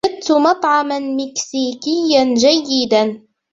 وجدت 0.05 0.31
مطعما 0.31 0.99
مكسيكيا 0.99 2.23
جيدا. 2.37 3.23